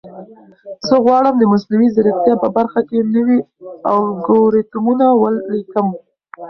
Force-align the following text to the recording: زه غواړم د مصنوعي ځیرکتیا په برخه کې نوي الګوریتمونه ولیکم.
زه 0.87 0.95
غواړم 1.05 1.35
د 1.37 1.43
مصنوعي 1.51 1.89
ځیرکتیا 1.95 2.35
په 2.43 2.47
برخه 2.57 2.79
کې 2.89 2.99
نوي 3.15 3.37
الګوریتمونه 3.93 5.05
ولیکم. 5.21 5.87